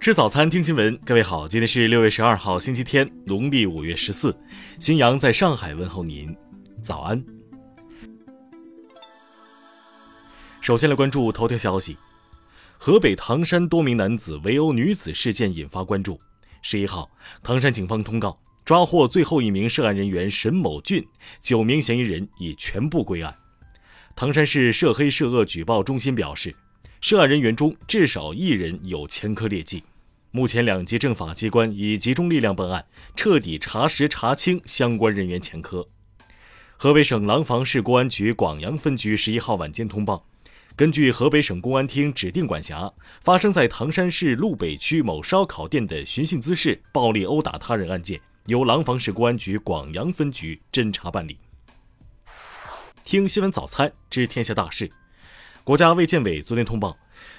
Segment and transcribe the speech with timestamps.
[0.00, 0.98] 吃早餐，听新闻。
[1.04, 4.34] 各位好，今天是六月十二号，星期天，农历五月十四。
[4.78, 6.34] 新阳在上海问候您，
[6.82, 7.22] 早安。
[10.62, 11.98] 首先来关注头条消息：
[12.78, 16.18] 河北唐山多名男子围殴女子事件引发关注。
[16.62, 17.10] 十一号，
[17.42, 21.06] 唐山警方通告抓获最后一名涉案人员沈某俊，
[21.42, 23.36] 九名嫌疑人已全部归案。
[24.16, 26.56] 唐山市涉黑涉恶举报中心表示，
[27.02, 29.84] 涉案人员中至少一人有前科劣迹。
[30.32, 35.88] 目前，两级政法机关已集中力量办案，彻底查实查清相关人员前科。
[36.76, 40.24] 河北省廊坊市公安局广阳分局十一号晚间通报，
[40.76, 51.36] 根据河北省公安厅指定管辖，发生在唐山市路北区某烧烤店的寻衅滋事、暴力殴打他人案件，由廊坊市公安局广阳分局侦查办理。
[53.02, 54.88] 听新闻早餐知天下大事，
[55.64, 56.96] 国家卫健委昨天通报。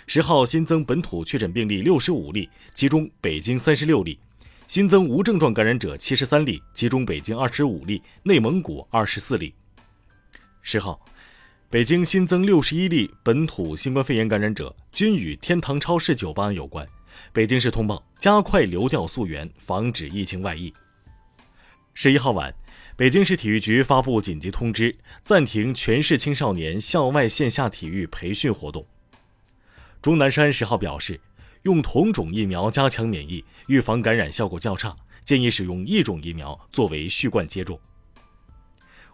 [0.08, 4.17] 十号新增本土确诊病例六十五例，其中北京三十六例；
[4.67, 9.53] 新增无症状感染者七十三例，其中北京二十五例，内蒙古二十四例。
[10.61, 11.03] 十号，
[11.69, 16.88] 北京新增六十一例本土新冠肺炎感染者，均与天堂超市酒吧有关。
[17.34, 20.73] 北京市通报，加快流调溯源，防止疫情外溢。
[21.94, 22.53] 十一号晚，
[22.95, 28.86] 北京市体育局发布紧急通知，暂停全市青少年校外线下体育培训活动。
[30.02, 31.21] 钟南山十号表示，
[31.61, 37.80] 用同种疫苗加强免疫，预防感染效果较差，建议使用异种疫苗作为续贯接种。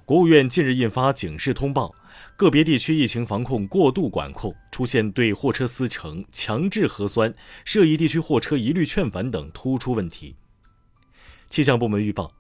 [0.06, 1.94] 国务院近日印发警示通报，
[2.38, 10.38] 个别地区疫情防控过度管控，出现对货车司乘强制核酸、涉疫地区货车一律劝返等突出问题。
[11.50, 12.32] 气象部门预报，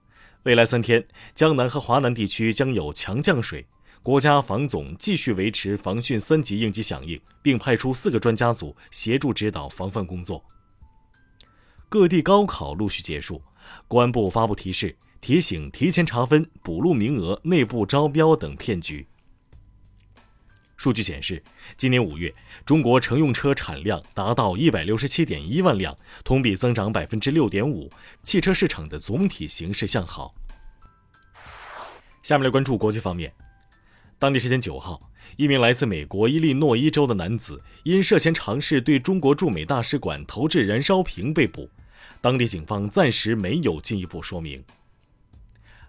[0.43, 3.65] 未来三天，江南和华南地区将有强降水。
[4.01, 10.43] 国家防总继续维持防汛三级应急响应，并派出四个专家组协助指导防范工作。
[11.89, 13.41] 各地高考陆续结束，
[13.87, 19.07] 公安部发布提示，提醒提前查分、补录名额、内部招标等骗局。
[20.77, 21.43] 数据显示，
[21.75, 27.91] 今年五月，中国乘用车产量达到一百六十七点一万辆，同比增长百分之六点五，
[28.23, 30.35] 汽车市场的总体形势向好。
[32.21, 33.33] 下面来关注国际方面。
[34.19, 41.69] 当地时间九号，一名来自美国伊利诺伊州的男子因涉嫌尝试对中国驻美大使馆投掷燃烧瓶被捕，
[42.19, 44.63] 当地警方暂时没有进一步说明。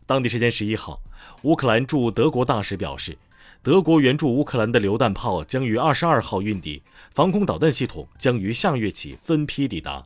[0.05, 1.00] 当地时间十一号，
[1.43, 3.16] 乌克兰驻德国大使表示，
[3.62, 6.83] 德国援助乌克兰的榴弹炮将于二十二号运抵，
[7.15, 10.05] 防空导弹系统将于下月起分批抵达。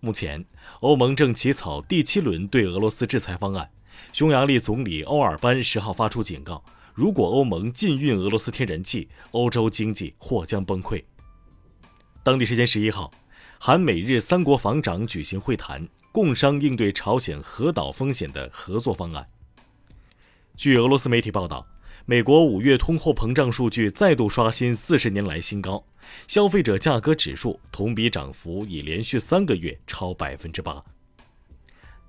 [0.00, 0.46] 目前，
[0.80, 3.70] 欧盟正起草第七轮对俄罗斯制裁方案。
[4.12, 11.02] 匈牙利总理欧尔班十号发出警告：如果欧盟禁运俄罗斯天然气，欧洲经济或将崩溃。
[12.22, 13.10] 当地时间十一号，
[13.58, 19.26] 韩美日三国防长举行会谈，共商应对朝鲜核岛风险的合作方案。
[20.56, 21.66] 据俄罗斯媒体报道，
[22.04, 25.82] 美国五月通货膨胀数据再度刷新四十年来新高，
[26.26, 30.84] 消费者价格指数同比涨幅已连续三个月超百分之八。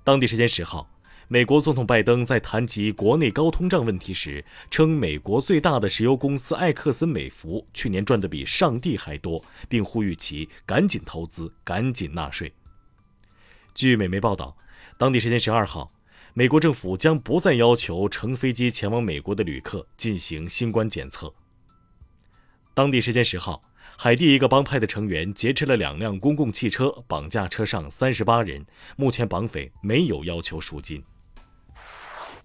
[0.04, 0.91] 当地时间十号。
[1.32, 12.52] 美国总统拜登在谈及国内高通胀问题时，称美国最大的石油公司埃克森美孚去年赚的比上帝还多，并呼吁其赶紧投资、赶紧纳税。
[13.74, 14.54] 据美媒报道，
[14.98, 15.90] 当地时间十二号，
[16.34, 21.32] 美国政府将不再要求乘飞机前往美国的旅客进行新冠检测。
[22.74, 23.64] 当地时间十号，
[23.96, 28.66] 海地一个帮派的成员劫持了两辆公共汽车，绑架车上三十八人，
[28.98, 31.02] 目前绑匪没有要求赎金。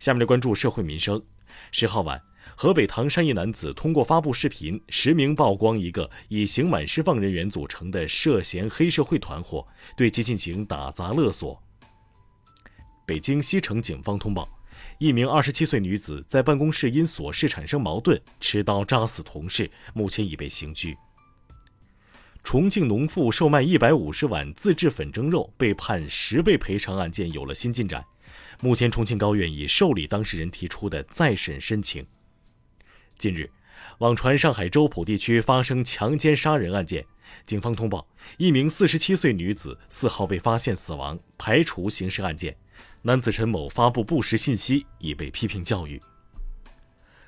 [0.08, 1.22] 下面来关注社会民生。
[1.70, 2.18] 十号晚，
[2.56, 9.68] 河北唐山一男子通过发布视频实名曝光一个以刑满释放人员组成的涉嫌黑社会团伙，
[9.98, 11.62] 对其进行打砸勒索。
[13.06, 14.48] 北京西城警方通报，
[14.98, 20.98] 一名二十七岁女子在办公室因琐事产生矛盾，持刀扎死同事，目前已被刑拘。
[22.46, 28.02] 重庆农妇售卖一百五十碗自制粉蒸肉被判十倍赔偿案件有了新进展。
[28.62, 32.06] 目前，重庆高院已受理当事人提出的再审申请。
[33.18, 33.50] 近日，
[34.00, 37.06] 网传上海周浦地区发生强奸杀人案件，
[37.46, 38.08] 警方通报，
[38.38, 42.56] 一名四十七岁女子四号被发现死亡，排除刑事案件。
[43.04, 46.02] 男子陈某发布不实信息，已被批评教育。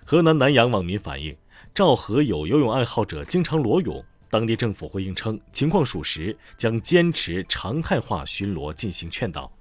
[0.04, 1.38] 河南南阳网民反映，
[1.74, 9.52] 赵河有游泳爱好者经常裸泳，当地政府回应称，情况属实，将坚持常态化巡逻进行劝导。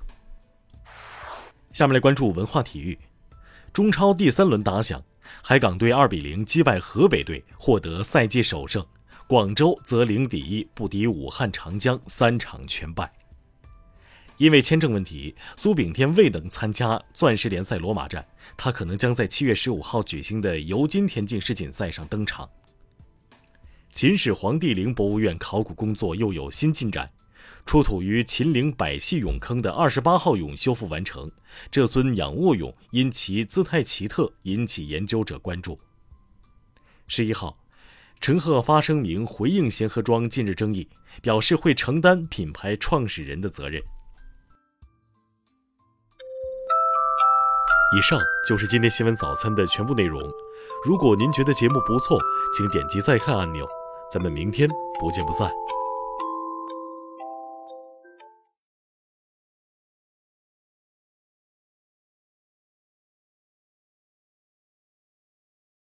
[1.78, 2.98] 下面来关注文化体育。
[3.72, 5.00] 中超第三轮打响，
[5.40, 8.84] 海港队二比零击败河北队，获得赛季首胜。
[9.28, 13.12] 广州则零比一不敌武汉长江，三场全败。
[14.38, 18.26] 因为签证问题，苏炳添未能参加钻石联赛罗马站，
[18.56, 22.50] 他可能将在七月十五号举行的尤金田径世锦赛上登场。
[23.92, 27.08] 秦始皇帝陵博物院考古工作又有新进展，
[27.68, 31.30] 出土于秦陵百戏俑坑的二十八号俑修复完成，
[31.70, 35.78] 这尊仰卧俑因其姿态奇特，引起研究者关注。
[37.08, 37.58] 十一号，
[38.22, 40.88] 陈赫发声明回应贤合庄近日争议，
[41.20, 43.82] 表示会承担品牌创始人的责任。
[47.94, 48.18] 以上
[48.48, 50.18] 就是今天新闻早餐的全部内容。
[50.86, 52.18] 如果您觉得节目不错，
[52.56, 53.68] 请点击再看按钮。
[54.10, 54.66] 咱们明天
[54.98, 55.52] 不见不散。